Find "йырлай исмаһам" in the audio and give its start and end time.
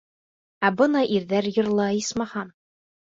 1.53-2.51